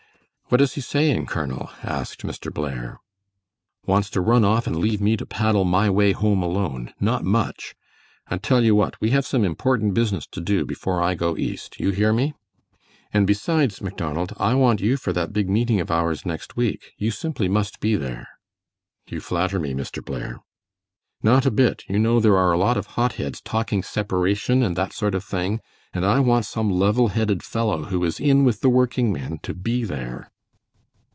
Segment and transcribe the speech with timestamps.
[0.51, 2.53] "What is he saying, Colonel?" asked Mr.
[2.53, 2.99] Blair.
[3.85, 6.93] "Wants to run off and leave me to paddle my way home alone.
[6.99, 7.73] Not much!
[8.27, 11.79] I tell you what, we have some important business to do before I go East.
[11.79, 12.33] You hear me?"
[13.13, 16.91] "And besides, Macdonald, I want you for that big meeting of ours next week.
[16.97, 18.27] You simply must be there."
[19.07, 20.03] "You flatter me, Mr.
[20.03, 20.41] Blair."
[21.23, 24.75] "Not a bit; you know there are a lot of hot heads talking separation and
[24.75, 25.61] that sort of thing,
[25.93, 29.53] and I want some level headed fellow who is in with the working men to
[29.53, 30.29] be there."